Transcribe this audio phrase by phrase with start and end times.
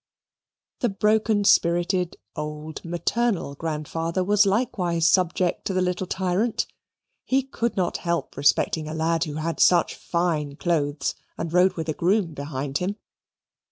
[0.79, 6.65] The broken spirited, old, maternal grandfather was likewise subject to the little tyrant.
[7.23, 11.87] He could not help respecting a lad who had such fine clothes and rode with
[11.87, 12.95] a groom behind him.